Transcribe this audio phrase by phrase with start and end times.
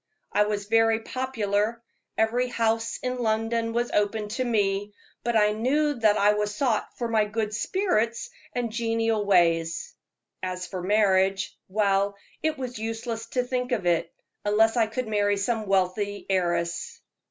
[0.31, 1.83] I was very popular
[2.17, 6.97] every house in London was open to me but I knew that I was sought
[6.97, 9.93] for my good spirits and genial ways.
[10.41, 14.11] As for marriage well, it was useless to think of it,
[14.43, 16.99] unless I could marry some wealthy heiress."